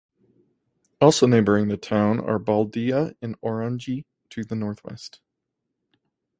[0.99, 5.21] Also neighbouring the town are Baldia and Orangi to the northwest.